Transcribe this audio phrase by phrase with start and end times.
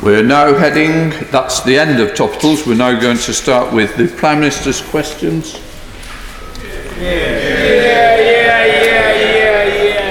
[0.00, 2.64] We're now heading, that's the end of topicals.
[2.64, 5.60] We're now going to start with the Prime Minister's questions.
[7.00, 8.64] Yeah, yeah,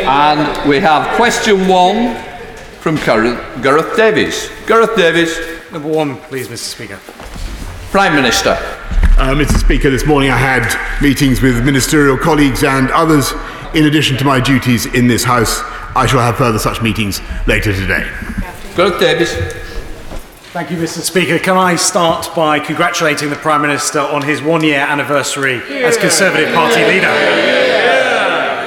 [0.04, 2.16] yeah, And we have question one
[2.82, 4.50] from Gareth, Gareth Davies.
[4.68, 5.40] Gareth Davies,
[5.72, 6.58] Number one, please, Mr.
[6.58, 7.00] Speaker.
[7.92, 8.58] Prime Minister.
[9.18, 9.58] Uh, Mr.
[9.58, 13.32] Speaker, this morning I had meetings with ministerial colleagues and others
[13.74, 15.62] in addition to my duties in this House.
[15.96, 18.06] I shall have further such meetings later today.
[18.76, 19.64] Gareth Davies.
[20.58, 21.02] Thank you, Mr.
[21.02, 21.38] Speaker.
[21.38, 26.52] Can I start by congratulating the Prime Minister on his one year anniversary as Conservative
[26.52, 27.06] Party leader?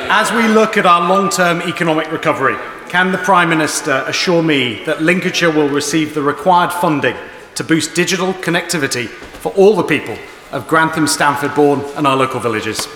[0.09, 2.55] As we look at our long term economic recovery,
[2.89, 7.17] can the Prime Minister assure me that Lincolnshire will receive the required funding
[7.57, 10.17] to boost digital connectivity for all the people
[10.53, 12.87] of Grantham, Stamford, Bourne, and our local villages?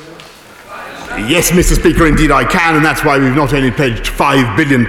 [1.26, 1.74] Yes, Mr.
[1.74, 4.82] Speaker, indeed I can, and that's why we've not only pledged £5 billion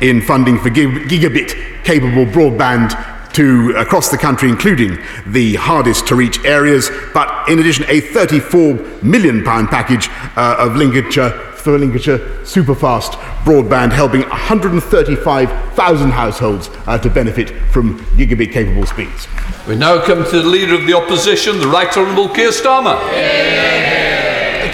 [0.00, 6.44] in funding for gigabit capable broadband to across the country, including the hardest to reach
[6.44, 11.30] areas, but in addition, a £34 million package uh, of Lincolnshire
[11.62, 13.12] for Lincolnshire superfast
[13.44, 19.28] broadband, helping 135,000 households uh, to benefit from gigabit capable speeds.
[19.68, 22.98] We now come to the Leader of the Opposition, the Right Honourable Keir Starmer.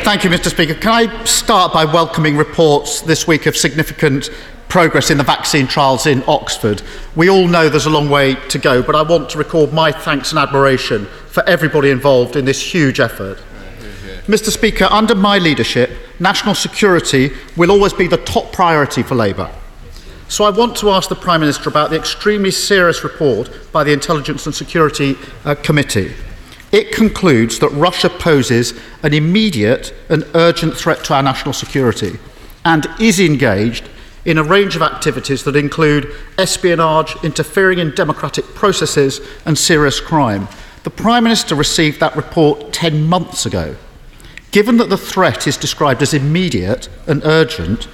[0.08, 0.48] Thank you, Mr.
[0.48, 0.72] Speaker.
[0.72, 4.30] Can I start by welcoming reports this week of significant
[4.70, 6.80] progress in the vaccine trials in Oxford?
[7.14, 9.92] We all know there's a long way to go, but I want to record my
[9.92, 13.36] thanks and admiration for everybody involved in this huge effort.
[14.26, 14.48] Mr.
[14.48, 19.50] Speaker, under my leadership, national security will always be the top priority for Labour.
[20.28, 23.92] So I want to ask the Prime Minister about the extremely serious report by the
[23.92, 26.14] Intelligence and Security uh, Committee.
[26.70, 32.18] It concludes that Russia poses an immediate and urgent threat to our national security
[32.64, 33.88] and is engaged
[34.24, 40.46] in a range of activities that include espionage, interfering in democratic processes, and serious crime.
[40.82, 43.76] The Prime Minister received that report 10 months ago.
[44.50, 47.84] Given that the threat is described as immediate and urgent,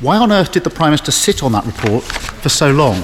[0.00, 3.02] why on earth did the Prime Minister sit on that report for so long?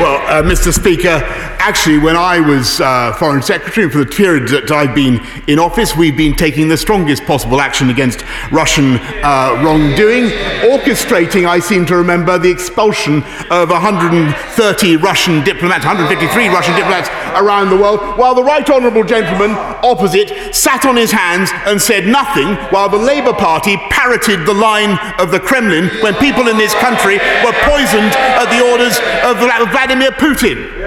[0.00, 0.72] Well, uh, Mr.
[0.72, 1.20] Speaker,
[1.62, 5.60] actually, when I was uh, Foreign Secretary, and for the period that I've been in
[5.60, 10.34] office, we've been taking the strongest possible action against Russian uh, wrongdoing,
[10.66, 17.08] orchestrating, I seem to remember, the expulsion of 130 Russian diplomats, 153 Russian diplomats
[17.38, 19.54] around the world, while the Right Honourable Gentleman
[19.86, 24.98] opposite sat on his hands and said nothing, while the Labour Party parroted the line
[25.20, 29.38] of the Kremlin when people in this country were poisoned at the orders of
[29.70, 30.81] Vladimir Putin.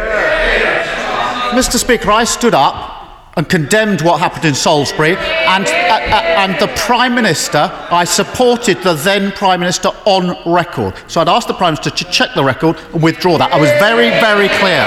[1.51, 1.77] Mr.
[1.77, 2.95] Speaker, I stood up
[3.37, 8.81] and condemned what happened in Salisbury, and, uh, uh, and the Prime Minister, I supported
[8.81, 10.95] the then Prime Minister on record.
[11.07, 13.51] So I'd asked the Prime Minister to check the record and withdraw that.
[13.51, 14.83] I was very, very clear.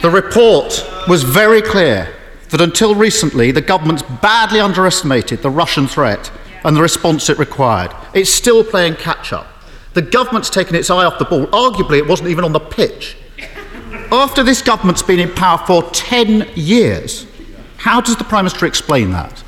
[0.00, 2.14] The report was very clear
[2.50, 6.30] that until recently, the government's badly underestimated the Russian threat
[6.64, 7.92] and the response it required.
[8.14, 9.46] It's still playing catch up.
[9.98, 11.48] The government's taken its eye off the ball.
[11.48, 13.16] Arguably, it wasn't even on the pitch.
[14.12, 17.26] After this government's been in power for 10 years,
[17.78, 19.42] how does the Prime Minister explain that?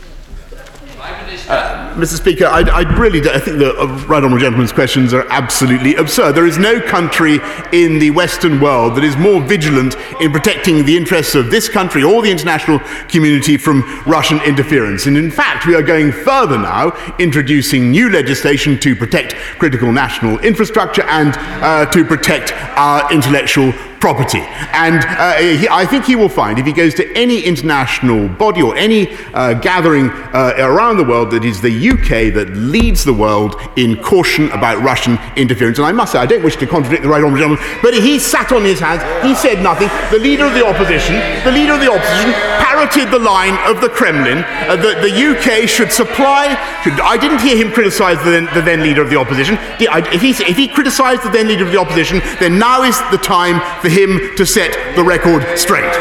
[1.97, 2.17] Mr.
[2.17, 6.33] Speaker, I, I really I think the uh, right honourable gentleman's questions are absolutely absurd.
[6.35, 7.39] There is no country
[7.73, 12.03] in the Western world that is more vigilant in protecting the interests of this country
[12.03, 15.07] or the international community from Russian interference.
[15.07, 20.39] And in fact, we are going further now, introducing new legislation to protect critical national
[20.41, 24.41] infrastructure and uh, to protect our intellectual property.
[24.73, 28.63] And uh, he, I think he will find, if he goes to any international body
[28.63, 33.13] or any uh, gathering uh, around the world, that is the UK that leads the
[33.13, 35.79] world in caution about Russian interference.
[35.79, 38.19] And I must say, I don't wish to contradict the right honourable gentleman, but he
[38.19, 39.89] sat on his hands, he said nothing.
[40.11, 42.33] The leader of the opposition, the leader of the opposition,
[42.65, 46.57] parroted the line of the Kremlin uh, that the UK should supply.
[46.83, 49.59] Should, I didn't hear him criticise the then, the then leader of the opposition.
[49.79, 53.19] If he, if he criticised the then leader of the opposition, then now is the
[53.19, 55.93] time for him to set the record straight.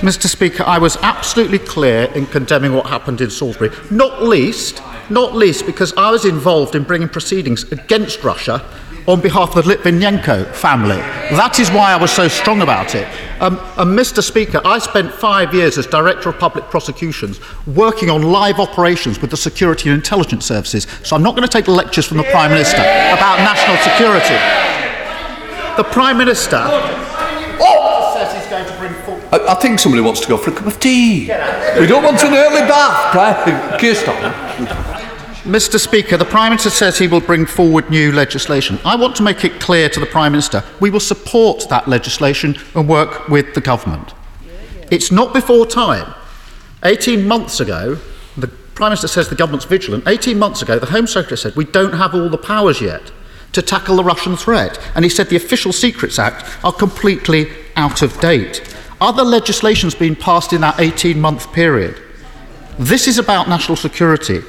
[0.00, 0.26] Mr.
[0.26, 5.66] Speaker, I was absolutely clear in condemning what happened in Salisbury, not least, not least
[5.66, 8.64] because I was involved in bringing proceedings against Russia
[9.10, 10.96] on behalf of the Litvinenko family.
[11.34, 13.08] That is why I was so strong about it.
[13.40, 14.22] Um, and Mr.
[14.22, 19.30] Speaker, I spent five years as Director of Public Prosecutions working on live operations with
[19.30, 22.52] the Security and Intelligence Services, so I'm not going to take lectures from the Prime
[22.52, 24.38] Minister about national security.
[25.76, 26.58] The Prime Minister
[28.14, 29.24] says he's going to bring forward.
[29.32, 31.22] I, I think somebody wants to go for a cup of tea.
[31.78, 33.14] We don't want an early bath,
[33.80, 34.99] Starmer.
[35.44, 35.80] Mr.
[35.80, 38.78] Speaker, the Prime Minister says he will bring forward new legislation.
[38.84, 42.56] I want to make it clear to the Prime Minister we will support that legislation
[42.74, 44.12] and work with the government.
[44.90, 46.14] It's not before time.
[46.84, 47.96] 18 months ago,
[48.36, 50.06] the Prime Minister says the government's vigilant.
[50.06, 53.10] 18 months ago, the Home Secretary said we don't have all the powers yet
[53.52, 54.78] to tackle the Russian threat.
[54.94, 58.62] And he said the Official Secrets Act are completely out of date.
[59.00, 61.98] Other legislation's been passed in that 18 month period.
[62.78, 64.42] This is about national security.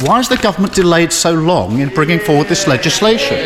[0.00, 3.36] Why has the government delayed so long in bringing forward this legislation?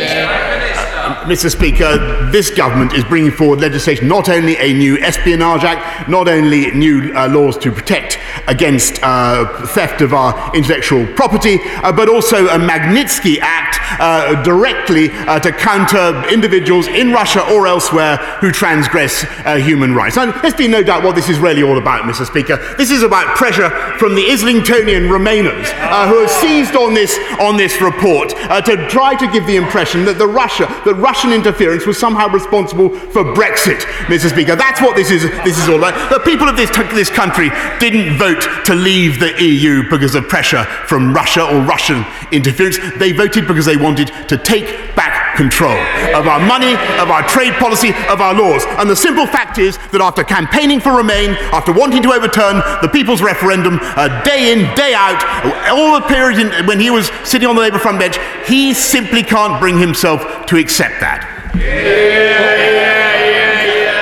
[1.03, 1.51] Mr.
[1.51, 6.71] Speaker, this government is bringing forward legislation, not only a new Espionage Act, not only
[6.71, 12.47] new uh, laws to protect against uh, theft of our intellectual property, uh, but also
[12.47, 19.25] a Magnitsky Act uh, directly uh, to counter individuals in Russia or elsewhere who transgress
[19.45, 20.17] uh, human rights.
[20.17, 22.27] And there's been no doubt what this is really all about, Mr.
[22.27, 22.57] Speaker.
[22.77, 25.71] This is about pressure from the Islingtonian Remainers
[26.09, 30.19] who have seized on this, on this report to try to give the impression that
[30.19, 33.81] the Russia, that Russian interference was somehow responsible for Brexit,
[34.13, 34.29] Mr.
[34.29, 34.57] Speaker.
[34.57, 36.11] That's what this is, this is all about.
[36.11, 40.65] The people of this, this country didn't vote to leave the EU because of pressure
[40.87, 42.79] from Russia or Russian interference.
[42.99, 45.77] They voted because they wanted to take back control
[46.15, 48.65] of our money, of our trade policy, of our laws.
[48.79, 52.89] And the simple fact is that after campaigning for Remain, after wanting to overturn the
[52.93, 55.23] people's referendum uh, day in, day out,
[55.71, 59.23] all the period in, when he was sitting on the Labour front bench, he simply
[59.23, 61.29] can't bring himself to accept that.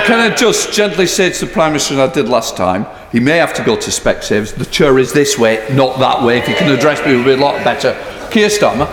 [0.06, 3.20] Can I just gently say to the Prime Minister, as I did last time, he
[3.20, 4.54] may have to go to Specsavers.
[4.54, 6.38] The chair is this way, not that way.
[6.38, 7.92] If he can address me, it will be a lot better.
[8.30, 8.88] Keir Starmer.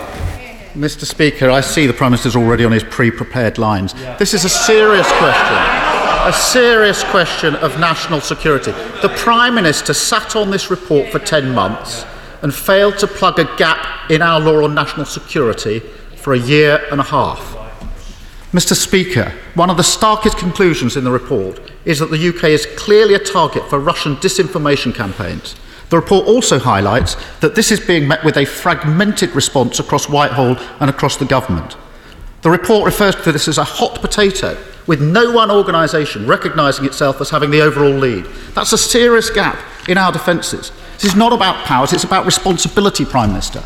[0.77, 1.06] Mr.
[1.06, 3.95] Speaker, I see the Prime Minister's already on his pre prepared lines.
[4.19, 5.57] This is a serious question.
[6.27, 8.71] A serious question of national security.
[9.01, 12.06] The Prime Minister sat on this report for 10 months
[12.44, 15.79] and failed to plug a gap in our law on national security
[16.15, 17.39] for a year and a half.
[18.51, 18.75] Mr.
[18.75, 23.15] Speaker, one of the starkest conclusions in the report is that the UK is clearly
[23.15, 25.56] a target for Russian disinformation campaigns.
[25.89, 30.57] The report also highlights that this is being met with a fragmented response across Whitehall
[30.80, 31.78] and across the government.
[32.42, 37.19] The report refers to this as a hot potato, with no one organisation recognising itself
[37.22, 38.25] as having the overall lead.
[38.54, 39.57] That's a serious gap
[39.88, 40.72] in our defences.
[40.94, 43.63] This is not about powers, it's about responsibility, Prime Minister.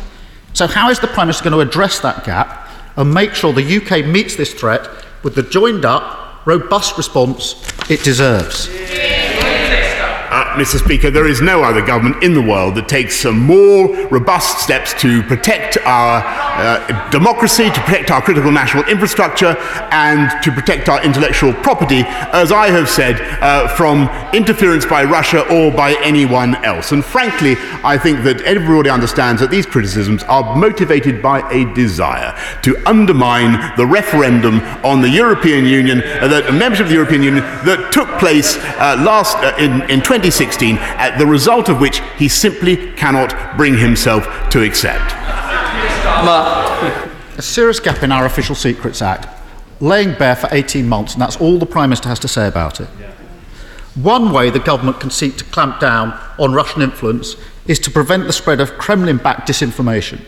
[0.52, 3.76] So, how is the Prime Minister going to address that gap and make sure the
[3.78, 4.88] UK meets this threat
[5.22, 7.54] with the joined up, robust response
[7.90, 8.68] it deserves?
[10.32, 10.82] Uh, Mr.
[10.82, 14.94] Speaker, there is no other government in the world that takes some more robust steps
[14.94, 16.22] to protect our
[16.54, 19.56] uh, democracy, to protect our critical national infrastructure,
[19.90, 22.02] and to protect our intellectual property,
[22.32, 26.92] as I have said, uh, from interference by Russia or by anyone else.
[26.92, 32.36] And frankly, I think that everybody understands that these criticisms are motivated by a desire
[32.62, 37.44] to undermine the referendum on the European Union, uh, the membership of the European Union
[37.64, 42.28] that took place uh, last uh, in, in 2016, uh, the result of which he
[42.28, 45.21] simply cannot bring himself to accept.
[46.14, 49.26] A serious gap in our Official Secrets Act,
[49.80, 52.80] laying bare for 18 months, and that's all the Prime Minister has to say about
[52.80, 52.88] it.
[53.94, 57.36] One way the government can seek to clamp down on Russian influence
[57.66, 60.20] is to prevent the spread of Kremlin backed disinformation.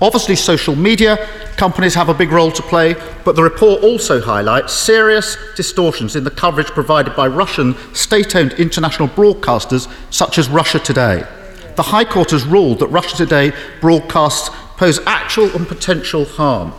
[0.00, 1.26] Obviously, social media
[1.56, 6.22] companies have a big role to play, but the report also highlights serious distortions in
[6.22, 11.26] the coverage provided by Russian state owned international broadcasters such as Russia Today.
[11.74, 16.72] The High Court has ruled that Russia Today broadcasts pose actual and potential harm.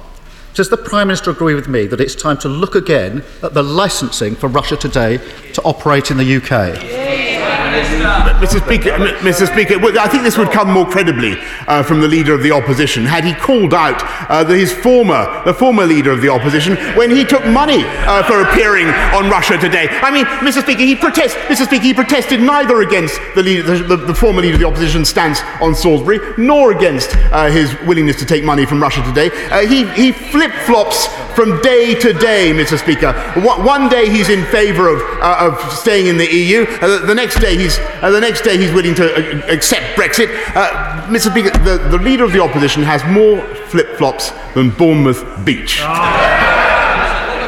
[0.53, 3.61] Does the Prime Minister agree with me that it's time to look again at the
[3.61, 5.17] licensing for Russia Today
[5.53, 7.28] to operate in the UK?
[7.69, 8.63] Mr.
[8.63, 9.47] Speaker, Mr.
[9.47, 13.05] Speaker, I think this would come more credibly uh, from the leader of the opposition
[13.05, 17.09] had he called out uh, the, his former, the former leader of the opposition when
[17.09, 19.87] he took money uh, for appearing on Russia Today.
[19.89, 20.61] I mean, Mr.
[20.61, 21.65] Speaker, he protest, Mr.
[21.65, 25.41] Speaker, he protested neither against the, leader, the, the, former leader of the opposition's stance
[25.61, 29.29] on Salisbury, nor against uh, his willingness to take money from Russia Today.
[29.49, 32.77] Uh, he he flip flops from day to day, Mr.
[32.77, 33.13] Speaker.
[33.41, 36.65] One, one day he's in favour of, uh, of staying in the EU.
[36.79, 40.29] the next day he's the next day he's willing to uh, accept Brexit.
[40.55, 41.31] Uh, Mr.
[41.31, 45.81] Speaker, the, the leader of the opposition has more flip flops than Bournemouth Beach.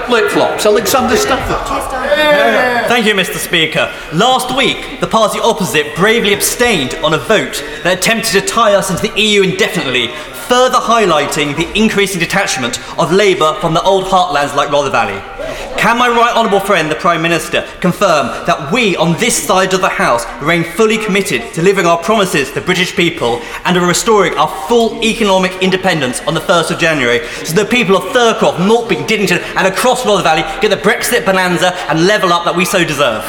[0.08, 1.68] Flip flops, Alexander Stafford.
[2.88, 3.38] Thank you, Mr.
[3.38, 3.94] Speaker.
[4.14, 8.90] Last week, the party opposite bravely abstained on a vote that attempted to tie us
[8.90, 10.08] into the EU indefinitely,
[10.52, 15.22] further highlighting the increasing detachment of Labour from the old heartlands like Rother Valley.
[15.82, 19.82] Can my right honourable friend, the Prime Minister, confirm that we on this side of
[19.82, 23.82] the House remain fully committed to living our promises to the British people and to
[23.82, 28.60] restoring our full economic independence on the 1st of January so the people of Thurcroft,
[28.60, 32.64] Maltby, Dinnington and across Rother Valley get the Brexit bonanza and level up that we
[32.64, 33.24] so deserve?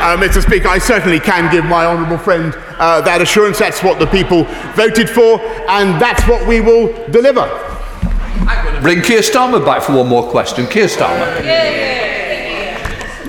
[0.00, 0.40] Uh, Mr.
[0.40, 3.58] Speaker, I certainly can give my honourable friend uh, that assurance.
[3.58, 7.65] That's what the people voted for, and that's what we will deliver.
[8.82, 10.66] Bring Keir Starmer back for one more question.
[10.66, 11.42] Keir Starmer.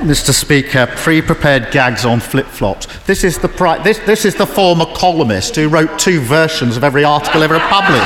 [0.03, 0.31] Mr.
[0.31, 2.85] Speaker, pre-prepared gags on flip-flops.
[3.05, 6.83] This is the pri- this, this is the former columnist who wrote two versions of
[6.83, 8.03] every article ever published.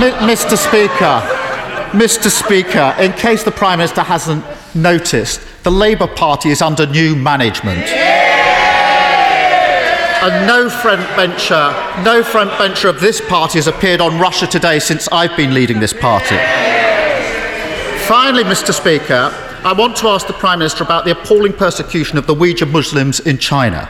[0.00, 0.56] M- Mr.
[0.56, 1.20] Speaker,
[1.92, 2.30] Mr.
[2.30, 7.86] Speaker, in case the Prime Minister hasn't noticed, the Labour Party is under new management.
[10.20, 11.72] And no front bencher,
[12.02, 15.78] no front bencher of this party has appeared on Russia Today since I've been leading
[15.78, 16.36] this party.
[18.08, 18.74] Finally, Mr.
[18.74, 19.32] Speaker,
[19.62, 23.20] I want to ask the Prime Minister about the appalling persecution of the Uyghur Muslims
[23.20, 23.88] in China.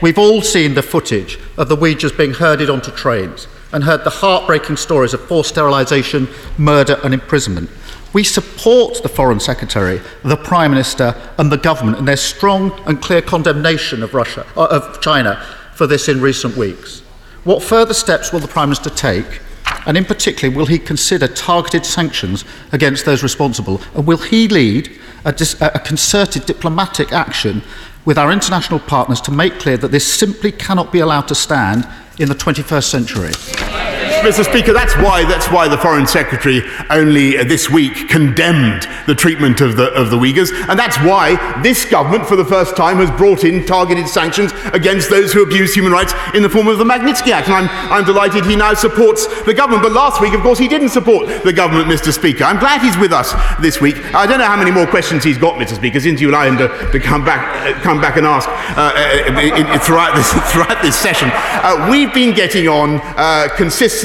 [0.00, 4.10] We've all seen the footage of the Uyghurs being herded onto trains and heard the
[4.10, 7.68] heartbreaking stories of forced sterilisation, murder, and imprisonment.
[8.12, 13.00] We support the Foreign Secretary, the Prime Minister, and the government in their strong and
[13.00, 15.42] clear condemnation of Russia, uh, of China,
[15.74, 17.00] for this in recent weeks.
[17.44, 19.40] What further steps will the Prime Minister take?
[19.86, 23.80] And in particular, will he consider targeted sanctions against those responsible?
[23.94, 24.92] And will he lead
[25.24, 27.62] a, dis- a concerted diplomatic action
[28.04, 31.88] with our international partners to make clear that this simply cannot be allowed to stand
[32.18, 34.01] in the 21st century?
[34.22, 34.48] Mr.
[34.48, 39.60] Speaker, that's why that's why the Foreign Secretary only uh, this week condemned the treatment
[39.60, 43.10] of the of the Uyghurs, and that's why this government, for the first time, has
[43.18, 46.84] brought in targeted sanctions against those who abuse human rights in the form of the
[46.84, 47.48] Magnitsky Act.
[47.48, 49.82] And I'm I'm delighted he now supports the government.
[49.82, 52.12] But last week, of course, he didn't support the government, Mr.
[52.12, 52.44] Speaker.
[52.44, 53.96] I'm glad he's with us this week.
[54.14, 55.74] I don't know how many more questions he's got, Mr.
[55.74, 58.92] Speaker, since you allow him to, to come back uh, come back and ask uh,
[58.94, 61.28] uh, throughout this throughout this session.
[61.34, 63.48] Uh, we've been getting on uh,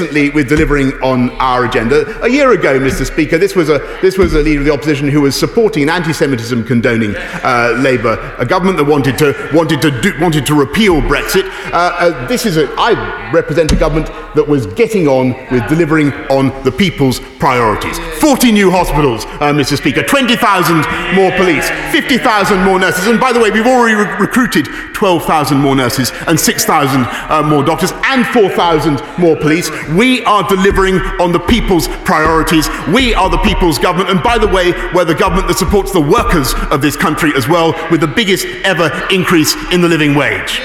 [0.08, 2.20] consistently with delivering on our agenda.
[2.22, 3.06] A year ago, Mr.
[3.06, 5.88] Speaker, this was a, this was a leader of the opposition who was supporting an
[5.90, 11.00] anti-Semitism condoning uh, Labour, a government that wanted to, wanted to, do, wanted to repeal
[11.00, 11.48] Brexit.
[11.72, 16.12] Uh, uh, this is a, I represent a government that was getting on with delivering
[16.30, 17.98] on the people's priorities.
[18.20, 19.76] 40 new hospitals, uh, Mr.
[19.76, 20.76] Speaker, 20,000
[21.14, 25.76] more police, 50,000 more nurses, and by the way, we've already re- recruited 12,000 more
[25.76, 29.70] nurses and 6,000 uh, more doctors and 4,000 more police.
[29.98, 32.68] We are delivering on the people's priorities.
[32.94, 36.00] We are the people's government, and by the way, we're the government that supports the
[36.00, 40.60] workers of this country as well, with the biggest ever increase in the living wage.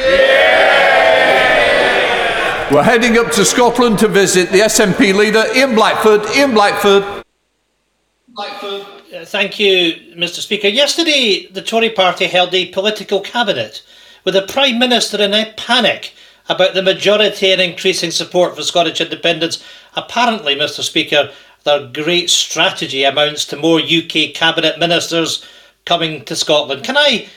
[2.72, 6.30] We're heading up to Scotland to visit the SNP leader, Ian Blackford.
[6.36, 7.24] Ian Blackford.
[8.28, 8.86] Blackford.
[9.16, 10.42] Uh, thank you, Mr.
[10.42, 10.68] Speaker.
[10.68, 13.82] Yesterday, the Tory party held a political cabinet
[14.26, 16.14] with the Prime Minister in a panic
[16.54, 19.64] about the majority and increasing support for Scottish independence.
[19.96, 20.82] Apparently, Mr.
[20.82, 21.32] Speaker,
[21.64, 25.46] their great strategy amounts to more UK cabinet ministers
[25.86, 26.84] coming to Scotland.
[26.84, 27.28] Can I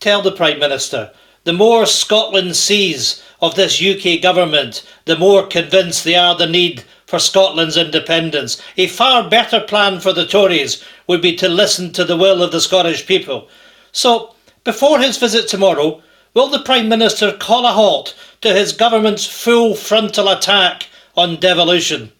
[0.00, 1.12] tell the Prime Minister?
[1.44, 6.84] The more Scotland sees of this UK government, the more convinced they are the need
[7.06, 8.60] for Scotland's independence.
[8.76, 12.50] A far better plan for the Tories would be to listen to the will of
[12.50, 13.48] the Scottish people.
[13.92, 16.02] So, before his visit tomorrow,
[16.34, 20.86] will the Prime Minister call a halt to his government's full frontal attack
[21.16, 22.12] on devolution?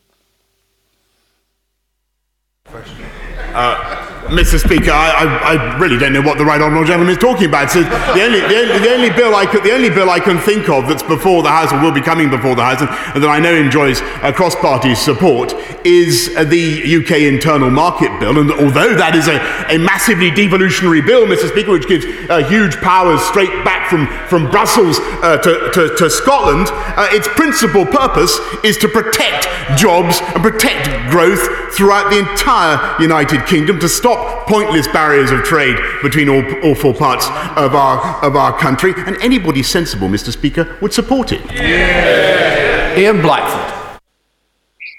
[3.55, 4.59] Uh, Mr.
[4.59, 7.71] Speaker, I, I, I, really don't know what the right honourable gentleman is talking about.
[7.71, 10.39] So the only, the only, the only bill I could, the only bill I can
[10.39, 13.23] think of that's before the House or will be coming before the House and, and
[13.23, 15.55] that I know enjoys uh, cross-party support
[15.87, 18.39] is uh, the UK Internal Market Bill.
[18.39, 19.39] And although that is a,
[19.73, 21.49] a massively devolutionary bill, Mr.
[21.49, 26.11] Speaker, which gives uh, huge powers straight back from, from Brussels uh, to, to, to,
[26.11, 29.47] Scotland, uh, its principal purpose is to protect
[29.79, 34.16] jobs and protect growth throughout the entire United Kingdom to stop
[34.47, 39.17] pointless barriers of trade between all, all four parts of our, of our country, and
[39.21, 40.33] anybody sensible, Mr.
[40.33, 41.41] Speaker, would support it.
[41.53, 42.99] Yeah.
[42.99, 44.01] Ian Blackford.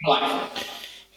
[0.06, 0.68] Blackford.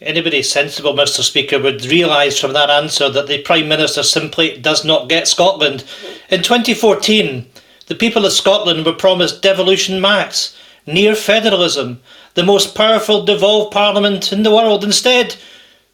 [0.01, 1.21] Anybody sensible, Mr.
[1.21, 5.85] Speaker, would realise from that answer that the Prime Minister simply does not get Scotland.
[6.31, 7.47] In 2014,
[7.87, 12.01] the people of Scotland were promised devolution max, near federalism,
[12.33, 14.85] the most powerful devolved parliament in the world.
[14.85, 15.37] Instead,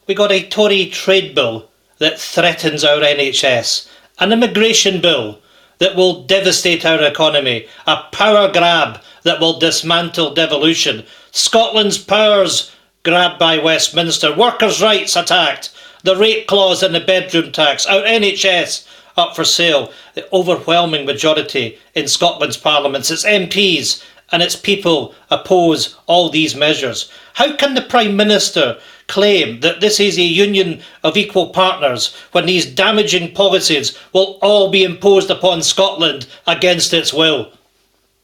[0.06, 1.68] we got a Tory trade bill
[1.98, 3.88] that threatens our NHS,
[4.18, 5.40] an immigration bill
[5.78, 12.72] that will devastate our economy, a power grab that will dismantle devolution, Scotland's powers
[13.02, 15.70] grabbed by Westminster, workers' rights attacked,
[16.02, 18.86] the rate clause and the bedroom tax, our NHS
[19.16, 19.92] up for sale.
[20.14, 27.10] The overwhelming majority in Scotland's parliaments, its MPs and its people oppose all these measures.
[27.34, 32.46] How can the Prime Minister claim that this is a union of equal partners when
[32.46, 37.52] these damaging policies will all be imposed upon Scotland against its will?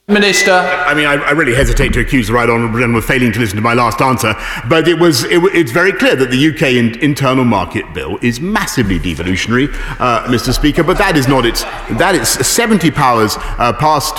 [0.09, 0.51] Minister.
[0.51, 3.39] I mean, I, I, really hesitate to accuse the right honourable gentleman of failing to
[3.39, 4.35] listen to my last answer,
[4.69, 8.41] but it was it, it's very clear that the UK in, internal market bill is
[8.41, 9.69] massively devolutionary,
[10.01, 10.53] uh, Mr.
[10.53, 10.83] Speaker.
[10.83, 14.17] But that is not its that is 70 powers uh, passed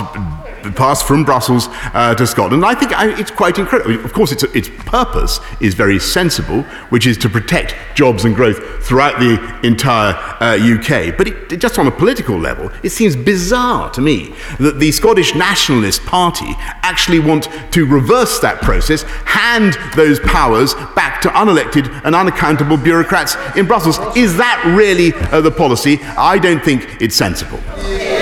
[0.72, 2.64] passed from Brussels uh, to Scotland.
[2.64, 4.04] And I think I, it's quite incredible.
[4.04, 8.84] Of course, its, its purpose is very sensible, which is to protect jobs and growth
[8.86, 11.18] throughout the entire uh, UK.
[11.18, 15.36] But it, just on a political level, it seems bizarre to me that the Scottish
[15.36, 22.16] Nationalist Party actually want to reverse that process, hand those powers back to unelected and
[22.16, 24.00] unaccountable bureaucrats in Brussels.
[24.16, 26.00] Is that really uh, the policy?
[26.18, 27.60] I don't think it's sensible.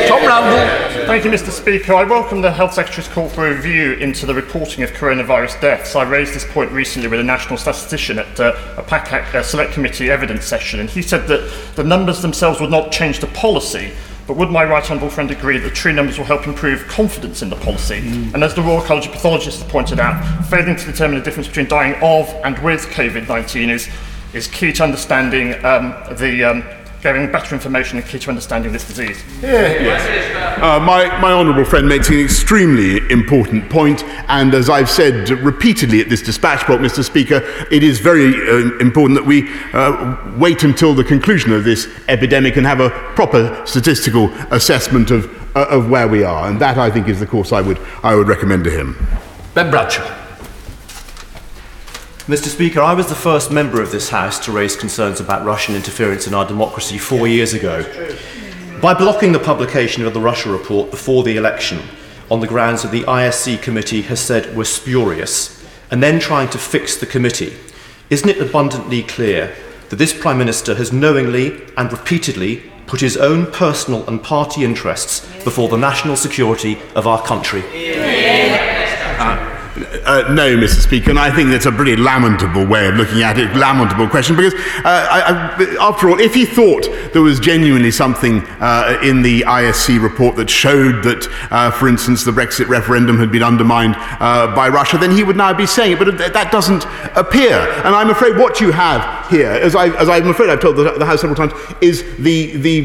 [0.07, 0.80] Tom Randall.
[0.91, 1.51] Thank you, Mr.
[1.51, 1.93] Speaker.
[1.93, 5.95] I welcome the Health Secretary's call for a review into the reporting of coronavirus deaths.
[5.95, 9.71] I raised this point recently with a national statistician at uh, a PACAC uh, Select
[9.71, 13.93] Committee evidence session, and he said that the numbers themselves would not change the policy,
[14.27, 17.49] but would my right honourable friend agree that true numbers will help improve confidence in
[17.49, 18.01] the policy?
[18.01, 18.33] Mm.
[18.33, 21.69] And as the Royal College of Pathologists pointed out, failing to determine the difference between
[21.69, 23.87] dying of and with COVID 19 is,
[24.33, 26.63] is key to understanding um, the um,
[27.01, 29.23] getting better information and key to understanding this disease.
[29.41, 29.49] Yeah.
[29.51, 30.61] Yes.
[30.61, 36.01] Uh, my, my honourable friend makes an extremely important point, and as I've said repeatedly
[36.01, 37.03] at this dispatch box, Mr.
[37.03, 37.41] Speaker,
[37.71, 42.57] it is very uh, important that we uh, wait until the conclusion of this epidemic
[42.57, 46.91] and have a proper statistical assessment of, uh, of where we are, and that I
[46.91, 48.95] think is the course I would, I would recommend to him.
[49.55, 50.20] Ben Bradshaw.
[52.31, 52.47] Mr.
[52.47, 56.27] Speaker, I was the first member of this House to raise concerns about Russian interference
[56.27, 57.83] in our democracy four years ago.
[58.81, 61.81] By blocking the publication of the Russia report before the election
[62.29, 65.61] on the grounds that the ISC committee has said were spurious,
[65.91, 67.53] and then trying to fix the committee,
[68.09, 69.53] isn't it abundantly clear
[69.89, 75.19] that this Prime Minister has knowingly and repeatedly put his own personal and party interests
[75.43, 77.61] before the national security of our country?
[79.19, 79.60] Uh,
[80.05, 80.81] uh, no, Mr.
[80.81, 84.35] Speaker, and I think that's a pretty lamentable way of looking at it, lamentable question,
[84.35, 89.21] because uh, I, I, after all, if he thought there was genuinely something uh, in
[89.21, 93.95] the ISC report that showed that, uh, for instance, the Brexit referendum had been undermined
[93.97, 97.57] uh, by Russia, then he would now be saying it, but that doesn't appear.
[97.85, 100.91] And I'm afraid what you have here, as, I, as I'm afraid I've told the,
[100.97, 102.81] the House several times, is the, the,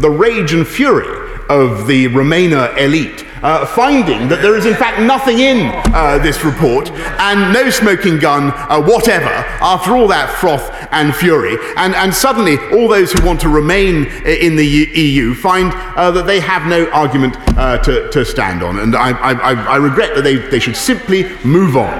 [0.00, 5.00] the rage and fury of the Remainer elite uh, finding that there is in fact
[5.00, 9.30] nothing in uh, this report and no smoking gun uh, whatever
[9.60, 11.56] after all that froth and fury.
[11.76, 16.26] And, and suddenly, all those who want to remain in the EU find uh, that
[16.26, 18.78] they have no argument uh, to, to stand on.
[18.78, 21.92] And I, I, I regret that they, they should simply move on.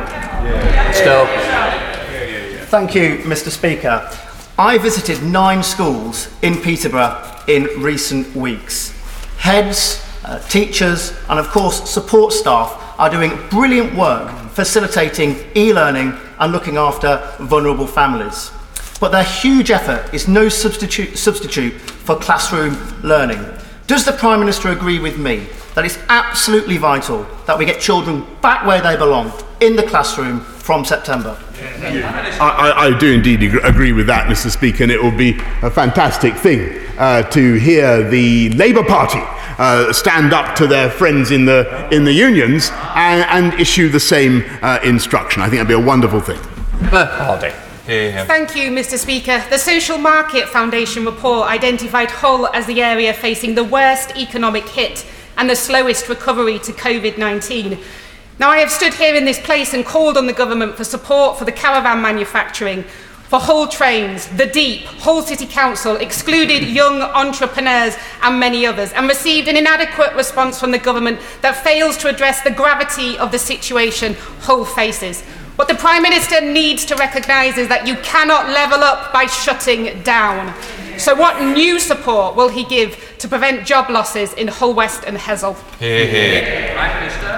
[0.93, 1.27] Still.
[2.67, 3.51] Thank you, Mr.
[3.51, 4.11] Speaker.
[4.59, 8.96] I visited nine schools in Peterborough in recent weeks.
[9.47, 16.19] Heads, uh, teachers, and of course, support staff are doing brilliant work facilitating e learning
[16.41, 18.51] and looking after vulnerable families.
[18.99, 23.39] But their huge effort is no substitute, substitute for classroom learning.
[23.87, 28.27] Does the Prime Minister agree with me that it's absolutely vital that we get children
[28.43, 31.39] back where they belong, in the classroom, from September?
[32.41, 34.51] I, I, do indeed agree with that, Mr.
[34.51, 39.21] Speaker, and it will be a fantastic thing uh, to hear the Labour Party
[39.59, 44.01] uh, stand up to their friends in the, in the unions and, and issue the
[44.01, 45.43] same uh, instruction.
[45.43, 46.39] I think that'd be a wonderful thing.
[46.91, 47.53] Hardy.
[47.87, 48.99] Thank you, Mr.
[48.99, 49.45] Speaker.
[49.49, 55.07] The Social Market Foundation report identified Hull as the area facing the worst economic hit
[55.37, 57.79] and the slowest recovery to COVID 19.
[58.39, 61.39] Now, I have stood here in this place and called on the government for support
[61.39, 62.85] for the caravan manufacturing,
[63.29, 69.09] for Hull Trains, The Deep, Hull City Council, excluded young entrepreneurs and many others, and
[69.09, 73.39] received an inadequate response from the government that fails to address the gravity of the
[73.39, 75.23] situation Hull faces.
[75.57, 80.03] What the Prime Minister needs to recognise is that you cannot level up by shutting
[80.03, 80.55] down.
[80.99, 85.17] So, what new support will he give to prevent job losses in Hull West and
[85.17, 85.57] Hessle?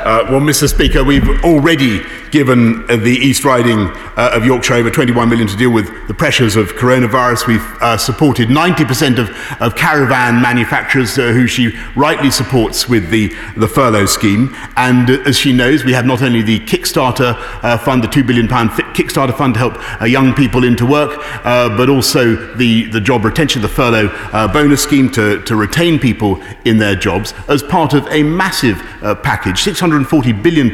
[0.05, 0.69] Uh, well, Mr.
[0.69, 3.79] Speaker, we've already given uh, the East Riding
[4.17, 7.47] uh, of Yorkshire over 21 million to deal with the pressures of coronavirus.
[7.47, 13.29] We've uh, supported 90% of, of caravan manufacturers uh, who she rightly supports with the,
[13.57, 14.55] the furlough scheme.
[14.77, 18.27] And uh, as she knows, we have not only the Kickstarter uh, fund, the £2
[18.27, 23.63] billion Kickstarter fund to help young people into work, but also the, the job retention,
[23.63, 24.09] the furlough
[24.53, 28.79] bonus scheme to, to retain people in their jobs as part of a massive
[29.23, 30.69] package, £640 billion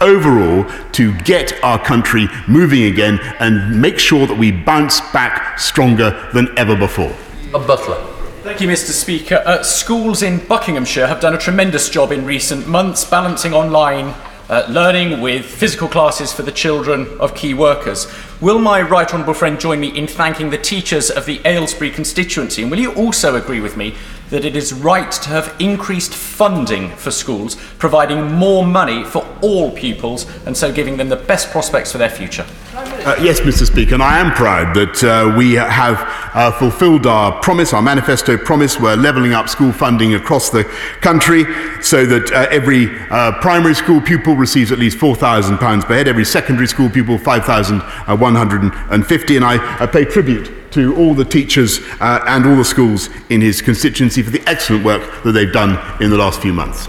[0.00, 6.28] overall to get our country moving again and make sure that we bounce back stronger
[6.32, 7.14] than ever before.
[7.54, 7.96] A butler.
[8.42, 8.90] Thank you, Mr.
[8.90, 9.42] Speaker.
[9.44, 14.14] Uh, schools in Buckinghamshire have done a tremendous job in recent months balancing online
[14.50, 18.12] uh, learning with physical classes for the children of key workers.
[18.40, 22.62] Will my right honourable friend join me in thanking the teachers of the Aylesbury constituency?
[22.62, 23.94] And will you also agree with me
[24.30, 29.70] that it is right to have increased funding for schools, providing more money for all
[29.70, 32.46] pupils, and so giving them the best prospects for their future?
[32.72, 33.66] Uh, yes, Mr.
[33.66, 35.98] Speaker, and I am proud that uh, we have
[36.34, 38.78] uh, fulfilled our promise, our manifesto promise.
[38.78, 40.64] We're levelling up school funding across the
[41.00, 41.44] country
[41.82, 46.24] so that uh, every uh, primary school pupil receives at least £4,000 per head, every
[46.24, 49.36] secondary school pupil £5,150.
[49.36, 53.40] And I, I pay tribute to all the teachers uh, and all the schools in
[53.40, 56.88] his constituency for the excellent work that they've done in the last few months.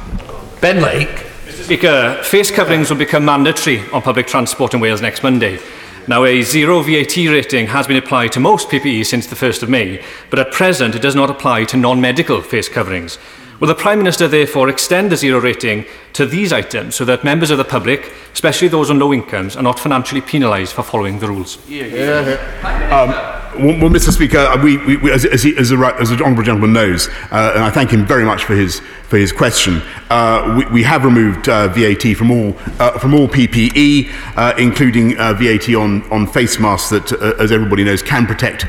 [0.62, 1.10] Ben Lake.
[1.46, 1.64] Mr.
[1.64, 5.60] Speaker, face coverings will become mandatory on public transport in Wales next Monday.
[6.08, 9.70] Now, a zero VAT rating has been applied to most PPE since the 1st of
[9.70, 13.20] May, but at present it does not apply to non-medical face coverings.
[13.60, 17.52] Will the Prime Minister therefore extend the zero rating to these items so that members
[17.52, 21.28] of the public, especially those on low incomes, are not financially penalised for following the
[21.28, 21.60] rules?
[21.70, 23.38] Yeah, yeah.
[23.38, 24.12] Um, well, Mr.
[24.12, 27.64] Speaker, we, we, as, as, he, as, the, as the honourable gentleman knows, uh, and
[27.64, 31.48] I thank him very much for his, for his question, uh, we, we have removed
[31.48, 36.60] uh, VAT from all, uh, from all PPE, uh, including uh, VAT on, on face
[36.60, 38.64] masks that, as everybody knows, can protect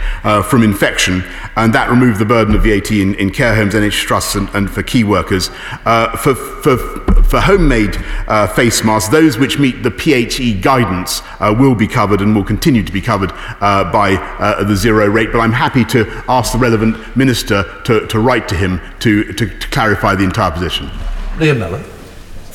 [0.49, 1.25] from infection.
[1.57, 4.71] And that removed the burden of VAT in, in care homes, NHS trusts, and, and
[4.71, 5.49] for key workers.
[6.19, 6.77] For, for,
[7.33, 7.97] for homemade
[8.29, 12.45] uh, face masks, those which meet the PHE guidance uh, will be covered and will
[12.45, 15.33] continue to be covered uh, by uh, the zero rate.
[15.33, 19.49] But I'm happy to ask the relevant minister to, to write to him to, to,
[19.49, 20.89] to clarify the entire position.
[21.39, 21.92] Liam Mellon.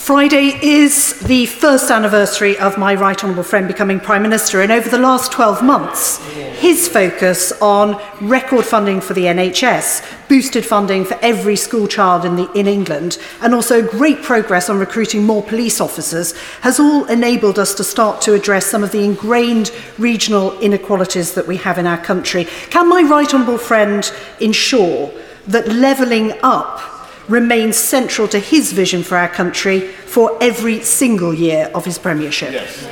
[0.08, 4.88] Friday is the first anniversary of my right honourable friend becoming Prime Minister, and over
[4.88, 6.26] the last 12 months,
[6.62, 12.38] his focus on record funding for the NHS, boosted funding for every school child in,
[12.38, 17.60] the, in England, and also great progress on recruiting more police officers has all enabled
[17.60, 21.86] us to start to address some of the ingrained regional inequalities that we have in
[21.86, 22.46] our country.
[22.70, 25.12] Can my right honourable friend ensure
[25.48, 26.97] that levelling up
[27.28, 32.52] remains central to his vision for our country for every single year of his premiership.
[32.52, 32.88] Yes.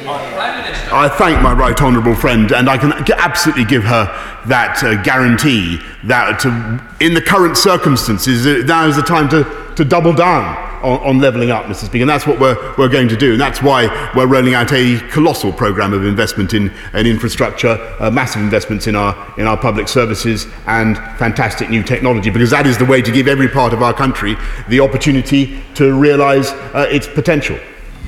[0.92, 4.06] I thank my right honourable friend, and I can absolutely give her
[4.48, 9.74] that uh, guarantee that uh, in the current circumstances, uh, now is the time to,
[9.76, 11.86] to double down on, on levelling up, Mr.
[11.86, 13.34] Speaker, and that's what we're, we're going to do.
[13.34, 18.12] And that's why we're rolling out a colossal programme of investment in, in infrastructure, uh,
[18.12, 22.78] massive investments in our, in our public services, and fantastic new technology, because that is
[22.78, 24.36] the way to give every part of our country
[24.70, 27.58] the opportunity to realise uh, its potential.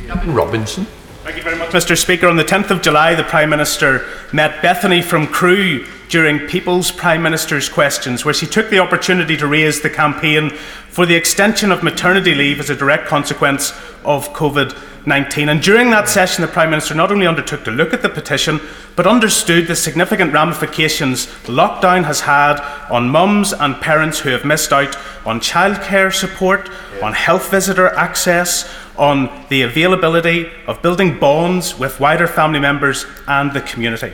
[0.05, 0.85] Gavin Robinson.
[1.23, 1.97] Thank you very much, Mr.
[1.97, 2.27] Speaker.
[2.27, 7.21] On the 10th of July, the Prime Minister met Bethany from Crewe during People's Prime
[7.21, 10.49] Minister's Questions, where she took the opportunity to raise the campaign
[10.89, 13.71] for the extension of maternity leave as a direct consequence
[14.03, 14.75] of COVID
[15.07, 15.47] 19.
[15.47, 18.59] And during that session, the Prime Minister not only undertook to look at the petition,
[18.97, 22.59] but understood the significant ramifications lockdown has had
[22.91, 26.69] on mums and parents who have missed out on childcare support,
[27.01, 33.53] on health visitor access, on the availability of building bonds with wider family members and
[33.53, 34.11] the community.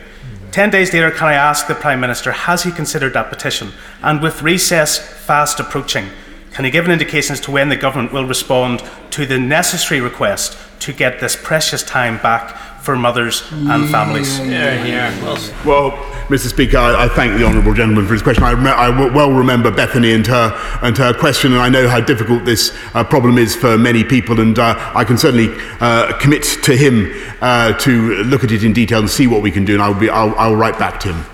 [0.54, 3.72] Ten days later, can I ask the Prime Minister, has he considered that petition?
[4.04, 6.10] And with recess fast approaching,
[6.52, 10.00] can he give an indication as to when the government will respond to the necessary
[10.00, 14.38] request to get this precious time back for mothers and families?
[14.40, 15.20] Yeah, yeah.
[15.64, 15.92] Well,
[16.28, 16.48] Mr.
[16.48, 18.44] Speaker, I, I thank the honourable gentleman for his question.
[18.44, 21.88] I, rem- I w- well remember Bethany and her and her question, and I know
[21.88, 25.48] how difficult this uh, problem is for many people, and uh, I can certainly
[25.80, 29.50] uh, commit to him uh, to look at it in detail and see what we
[29.50, 31.24] can do, and I'll be I'll, I'll write back to him.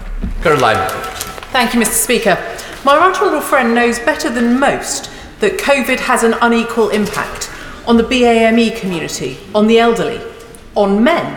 [0.42, 0.88] Caroline.
[1.52, 1.92] Thank you, Mr.
[1.92, 2.36] Speaker.
[2.84, 5.10] My right honourable friend knows better than most
[5.40, 7.50] that COVID has an unequal impact
[7.86, 10.20] on the BAME community, on the elderly,
[10.76, 11.37] on men,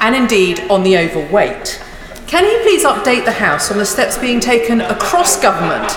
[0.00, 1.82] and indeed on the overweight.
[2.26, 5.88] Can he please update the House on the steps being taken across government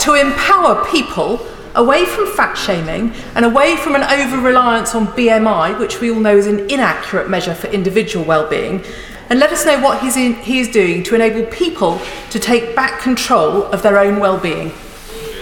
[0.00, 5.78] to empower people away from fat shaming and away from an over reliance on BMI,
[5.78, 8.84] which we all know is an inaccurate measure for individual well-being,
[9.28, 12.00] and let us know what in, he is doing to enable people
[12.30, 14.72] to take back control of their own well-being.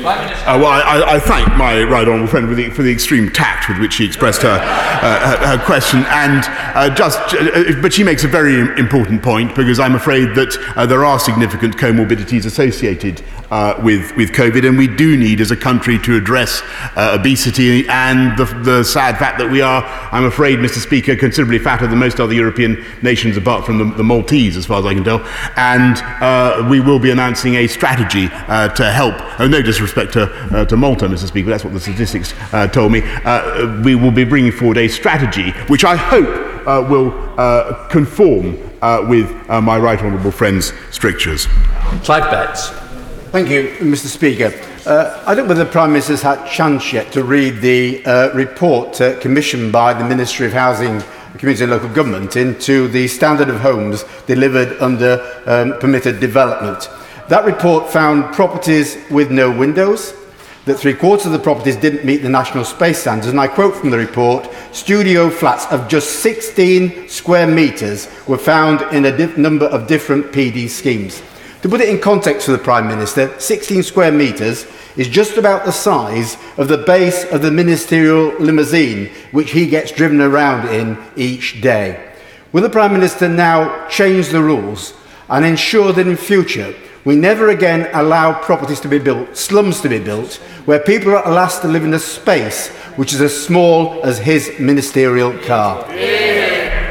[0.01, 3.69] Uh, well, I, I, thank my right honourable friend for the, for the, extreme tact
[3.69, 6.45] with which she expressed her, uh, her, her, question, and
[6.77, 10.87] uh, just, uh, but she makes a very important point because I'm afraid that uh,
[10.87, 15.57] there are significant comorbidities associated uh, with, with COVID, and we do need as a
[15.57, 16.63] country to address
[16.97, 19.83] uh, obesity and the, the sad fact that we are,
[20.13, 20.79] I'm afraid, Mr.
[20.79, 24.81] Speaker, considerably fatter than most other European nations apart from the, the Maltese, as far
[24.81, 25.21] as I can tell.
[25.57, 30.25] And uh, we will be announcing a strategy uh, to help, oh, no disrespect to,
[30.25, 31.27] uh, to Malta, Mr.
[31.27, 33.01] Speaker, that's what the statistics uh, told me.
[33.83, 36.29] we will be bringing forward a strategy which I hope
[36.91, 37.11] will
[37.89, 38.59] conform
[39.09, 41.47] with my right honourable friend's strictures.
[42.03, 42.88] Clive Betts.
[43.31, 44.07] Thank you, Mr.
[44.07, 44.55] Speaker.
[44.87, 48.03] Uh, I don't know whether the Prime Minister had a chance yet to read the
[48.07, 51.03] uh, report uh, commissioned by the Ministry of Housing,
[51.37, 56.89] Community and Local Government into the standard of homes delivered under um, permitted development.
[57.29, 60.15] That report found properties with no windows,
[60.65, 63.77] that three quarters of the properties didn't meet the national space standards, and I quote
[63.77, 69.67] from the report, studio flats of just 16 square metres were found in a number
[69.67, 71.23] of different PD schemes.
[71.63, 74.65] To put it in context for the Prime Minister, 16 square metres
[74.97, 79.91] is just about the size of the base of the ministerial limousine which he gets
[79.91, 82.15] driven around in each day.
[82.53, 84.95] Will the Prime Minister now change the rules
[85.29, 89.89] and ensure that in future we never again allow properties to be built, slums to
[89.89, 94.01] be built, where people are asked to live in a space which is as small
[94.05, 95.85] as his ministerial car?
[95.93, 96.38] Yeah.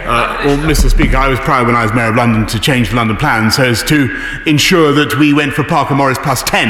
[0.08, 0.90] Uh, well, Mr.
[0.90, 3.52] Speaker, I was proud when I was Mayor of London to change the London plan
[3.52, 4.08] so as to
[4.46, 6.70] ensure that we went for Parker Morris plus 10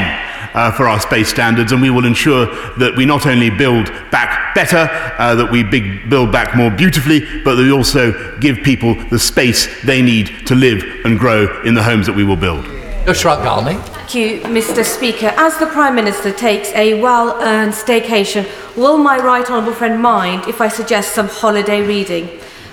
[0.54, 2.46] uh, for our space standards, and we will ensure
[2.78, 4.88] that we not only build back better,
[5.20, 9.18] uh, that we big, build back more beautifully, but that we also give people the
[9.20, 12.64] space they need to live and grow in the homes that we will build.
[13.04, 13.80] Nusrat Ghani.
[13.80, 14.84] Thank you, Mr.
[14.84, 15.32] Speaker.
[15.36, 18.44] As the Prime Minister takes a well earned staycation,
[18.76, 22.28] will my right honourable friend mind if I suggest some holiday reading?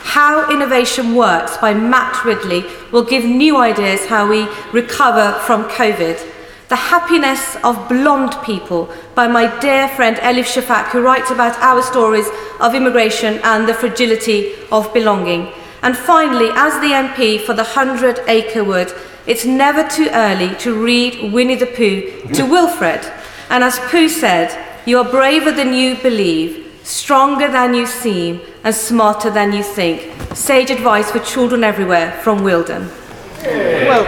[0.06, 6.18] How Innovation Works by Matt Ridley will give new ideas how we recover from COVID.
[6.70, 11.82] The Happiness of Blonde People by my dear friend Elif Shafak, who writes about our
[11.82, 12.28] stories
[12.62, 15.52] of immigration and the fragility of belonging.
[15.82, 18.94] And finally, as the MP for the Hundred Acre Wood,
[19.28, 23.02] it's never too early to read Winnie the Pooh to Wilfred.
[23.50, 28.74] And as Pooh said, you are braver than you believe, stronger than you seem, and
[28.74, 30.12] smarter than you think.
[30.34, 32.90] Sage advice for children everywhere from Wealden.
[33.44, 34.04] Well,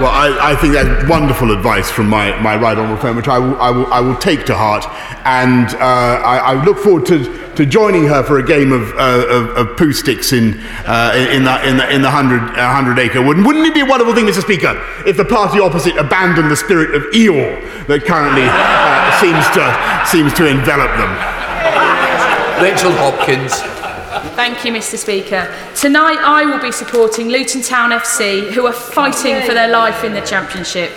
[0.00, 3.38] well, I, I, think that's wonderful advice from my, my right honourable friend, which I
[3.38, 4.86] will, I will, I will take to heart.
[5.26, 9.26] And uh, I, I, look forward to, to joining her for a game of, uh,
[9.28, 13.20] of, of Pooh sticks in, uh, in, the, in the, in the 100, 100 acre
[13.20, 13.36] wood.
[13.36, 14.42] And wouldn't it be a wonderful thing, Mr.
[14.42, 20.06] Speaker, if the party opposite abandoned the spirit of Eeyore that currently uh, seems, to,
[20.06, 21.39] seems to envelop them?
[22.60, 23.54] Rachel Hopkins.
[24.36, 24.98] Thank you, Mr.
[24.98, 25.50] Speaker.
[25.74, 30.12] Tonight I will be supporting Luton Town FC, who are fighting for their life in
[30.12, 30.92] the Championship.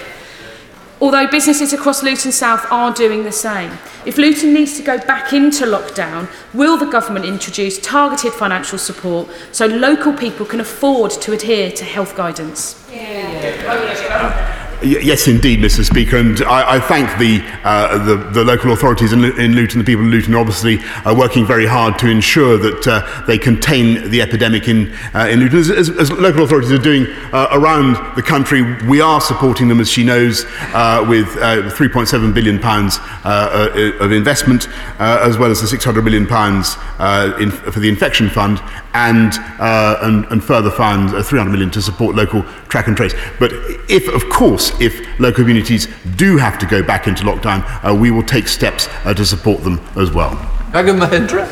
[0.99, 3.71] Although businesses across Luton South are doing the same.
[4.05, 9.29] If Luton needs to go back into lockdown, will the government introduce targeted financial support
[9.53, 12.85] so local people can afford to adhere to health guidance?
[12.91, 14.62] Yeah.
[14.83, 15.85] Yes, indeed, Mr.
[15.85, 19.79] Speaker, and I, I thank the, uh, the, the local authorities in, in Luton.
[19.79, 24.09] The people in Luton obviously are working very hard to ensure that uh, they contain
[24.09, 25.59] the epidemic in, uh, in Luton.
[25.59, 29.79] As, as, as, local authorities are doing uh, around the country, we are supporting them,
[29.79, 30.43] as she knows,
[30.73, 34.67] uh, with 3.7 billion pounds of investment,
[34.99, 38.59] as well as the 600 million pounds for the infection fund,
[38.93, 43.13] and, and, and further funds, 300 million to support local track and trace.
[43.39, 43.53] But
[43.87, 48.11] if, of course, if local communities do have to go back into lockdown, uh, we
[48.11, 50.31] will take steps uh, to support them as well.
[50.71, 51.47] Gagan Mohindra.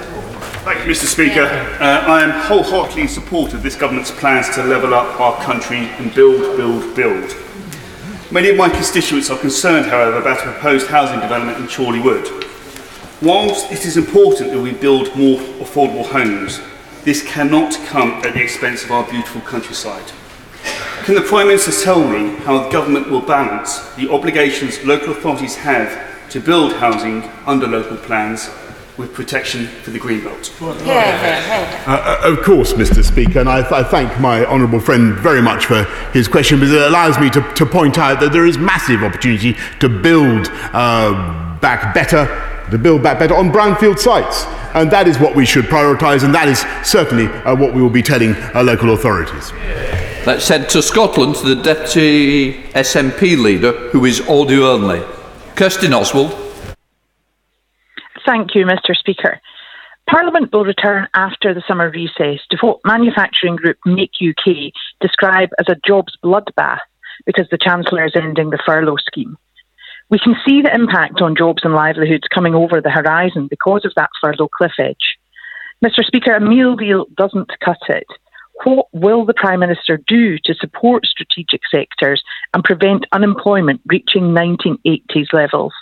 [0.63, 1.05] Thank you, Mr.
[1.05, 1.43] Speaker.
[1.79, 5.77] Uh, I am wholeheartedly in support of this government's plans to level up our country
[5.77, 7.35] and build, build, build.
[8.31, 12.47] Many of my constituents are concerned, however, about a proposed housing development in Chorleywood.
[13.21, 16.61] Whilst it is important that we build more affordable homes,
[17.03, 20.11] this cannot come at the expense of our beautiful countryside.
[21.05, 25.55] Can the Prime Minister tell me how the government will balance the obligations local authorities
[25.55, 28.49] have to build housing under local plans
[28.97, 30.51] with protection for the Greenbelt?
[30.85, 35.15] Yeah, uh, uh, of course, Mr Speaker, and I, th- I thank my honourable friend
[35.15, 38.45] very much for his question because it allows me to, to point out that there
[38.45, 42.27] is massive opportunity to build uh, back better,
[42.69, 44.45] to build back better on brownfield sites.
[44.75, 47.89] And that is what we should prioritise, and that is certainly uh, what we will
[47.89, 49.51] be telling uh, local authorities.
[50.23, 55.01] Let's head to Scotland to the Deputy SNP leader, who is audio only.
[55.55, 56.31] Kirsten Oswald.
[58.23, 58.95] Thank you, Mr.
[58.95, 59.41] Speaker.
[60.07, 65.65] Parliament will return after the summer recess to what manufacturing group Make UK describe as
[65.67, 66.81] a jobs bloodbath
[67.25, 69.39] because the Chancellor is ending the furlough scheme.
[70.11, 73.93] We can see the impact on jobs and livelihoods coming over the horizon because of
[73.95, 75.17] that furlough cliff edge.
[75.83, 76.05] Mr.
[76.05, 78.05] Speaker, a meal deal doesn't cut it.
[78.63, 82.21] What will the Prime Minister do to support strategic sectors
[82.53, 85.73] and prevent unemployment reaching 1980s levels?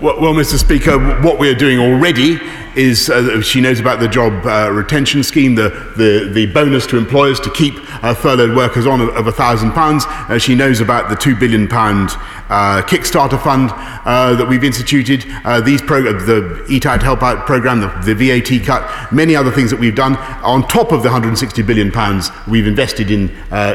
[0.00, 0.58] Well, well, Mr.
[0.58, 2.40] Speaker, what we are doing already
[2.74, 6.96] is uh, she knows about the job uh, retention scheme, the, the, the bonus to
[6.96, 10.06] employers to keep uh, furloughed workers on of, of £1,000.
[10.06, 15.24] Uh, she knows about the £2 billion uh, Kickstarter fund uh, that we've instituted,
[15.64, 19.70] these programs, the Eat Out Help Out program, the, the VAT cut, many other things
[19.70, 23.28] that we've done on top of the 160 billion pounds we've invested in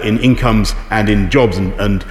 [0.03, 2.03] in incomes and in jobs and, and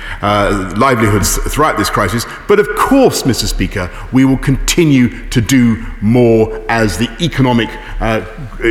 [0.79, 2.25] livelihoods throughout this crisis.
[2.47, 3.47] But of course, Mr.
[3.47, 7.69] Speaker, we will continue to do more as the economic
[8.01, 8.25] uh,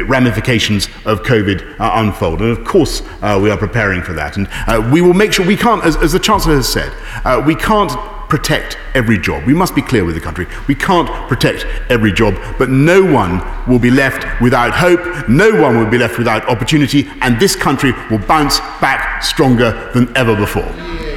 [0.08, 2.41] ramifications of COVID uh, unfold.
[2.41, 4.38] And of course, uh, we are preparing for that.
[4.38, 6.91] And uh, we will make sure we can't, as, as the Chancellor has said,
[7.26, 7.91] uh, we can't
[8.30, 9.46] protect every job.
[9.46, 10.48] We must be clear with the country.
[10.67, 15.78] We can't protect every job, but no one will be left without hope, no one
[15.78, 21.12] will be left without opportunity, and this country will bounce back stronger than ever before.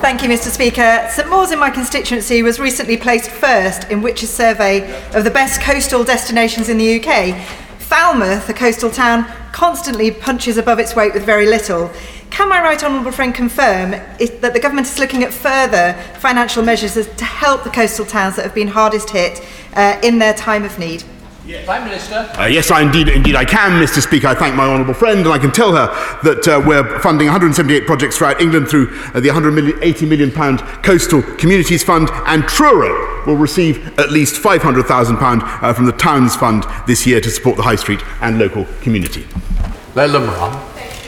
[0.00, 0.48] Thank you, Mr.
[0.48, 1.06] Speaker.
[1.10, 5.60] St Mawes in my constituency was recently placed first in Which's survey of the best
[5.60, 7.36] coastal destinations in the UK.
[7.78, 11.90] Falmouth, a coastal town, constantly punches above its weight with very little.
[12.30, 16.62] Can my right honourable friend confirm is, that the government is looking at further financial
[16.62, 20.64] measures to help the coastal towns that have been hardest hit uh, in their time
[20.64, 21.04] of need?
[21.64, 22.30] Prime Minister.
[22.38, 24.02] Uh, yes, I indeed, indeed I can, Mr.
[24.02, 24.28] Speaker.
[24.28, 25.86] I thank my honourable friend, and I can tell her
[26.22, 31.22] that uh, we're funding 178 projects throughout England through uh, the 180 million pound Coastal
[31.22, 36.64] Communities Fund, and Truro will receive at least 500,000 pound uh, from the Towns Fund
[36.86, 39.26] this year to support the high street and local community.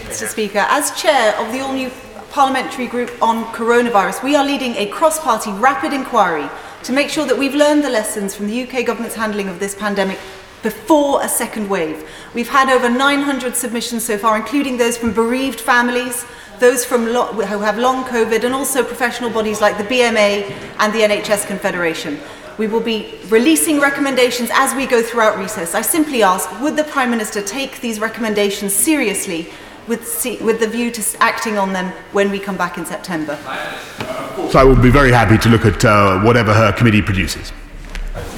[0.06, 0.26] Mr.
[0.26, 1.90] Speaker, as chair of the all new
[2.30, 6.48] parliamentary group on coronavirus, we are leading a cross party rapid inquiry
[6.84, 9.74] to make sure that we've learned the lessons from the UK government's handling of this
[9.74, 10.18] pandemic
[10.62, 12.08] before a second wave.
[12.34, 16.24] We've had over 900 submissions so far, including those from bereaved families,
[16.58, 21.00] those from who have long COVID, and also professional bodies like the BMA and the
[21.00, 22.20] NHS Confederation.
[22.58, 25.74] We will be releasing recommendations as we go throughout recess.
[25.74, 29.50] I simply ask, would the Prime Minister take these recommendations seriously
[29.88, 33.36] with, se- with the view to acting on them when we come back in September?
[34.50, 37.52] So I will be very happy to look at uh, whatever her committee produces.